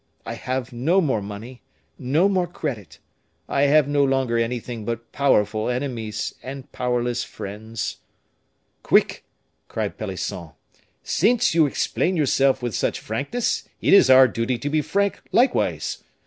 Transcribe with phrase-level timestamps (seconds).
[0.25, 1.61] I have no more money,
[1.99, 2.97] no more credit;
[3.47, 7.97] I have no longer anything but powerful enemies, and powerless friends."
[8.81, 9.25] "Quick!"
[9.67, 10.53] cried Pelisson.
[11.03, 16.03] "Since you explain yourself with such frankness, it is our duty to be frank, likewise.